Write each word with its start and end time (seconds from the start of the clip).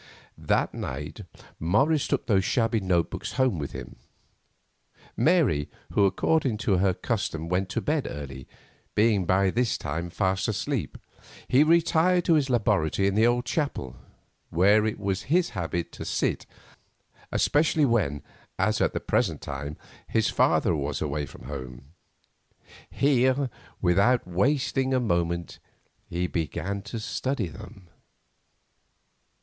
That 0.35 0.73
night 0.73 1.21
Morris 1.59 2.07
took 2.07 2.25
those 2.25 2.43
shabby 2.43 2.79
note 2.79 3.11
books 3.11 3.33
home 3.33 3.59
with 3.59 3.71
him. 3.71 3.97
Mary, 5.15 5.69
who 5.93 6.05
according 6.07 6.57
to 6.65 6.77
her 6.77 6.95
custom 6.95 7.47
went 7.49 7.69
to 7.69 7.81
bed 7.81 8.07
early, 8.09 8.47
being 8.95 9.25
by 9.27 9.51
this 9.51 9.77
time 9.77 10.09
fast 10.09 10.47
asleep, 10.47 10.97
he 11.47 11.63
retired 11.63 12.25
to 12.25 12.33
his 12.33 12.49
laboratory 12.49 13.07
in 13.07 13.13
the 13.13 13.27
old 13.27 13.45
chapel, 13.45 13.95
where 14.49 14.87
it 14.87 14.99
was 14.99 15.25
his 15.29 15.51
habit 15.51 15.91
to 15.91 16.03
sit, 16.03 16.47
especially 17.31 17.85
when, 17.85 18.23
as 18.57 18.81
at 18.81 18.93
the 18.93 18.99
present 18.99 19.39
time, 19.39 19.77
his 20.07 20.31
father 20.31 20.75
was 20.75 20.99
away 20.99 21.27
from 21.27 21.43
home. 21.43 21.83
Here, 22.89 23.51
without 23.83 24.27
wasting 24.27 24.95
a 24.95 24.99
moment, 24.99 25.59
he 26.09 26.25
began 26.25 26.81
his 26.89 27.05
study 27.05 27.49
of 27.49 27.59
them. 27.59 27.87